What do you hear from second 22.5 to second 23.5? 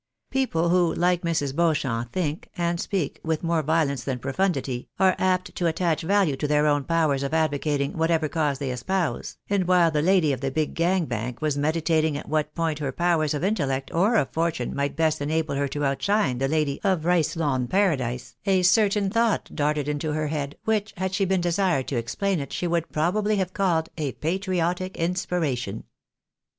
she would probably